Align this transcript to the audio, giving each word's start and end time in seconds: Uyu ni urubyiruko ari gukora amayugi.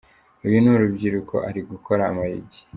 Uyu 0.45 0.57
ni 0.61 0.69
urubyiruko 0.73 1.35
ari 1.49 1.59
gukora 1.71 2.01
amayugi. 2.11 2.59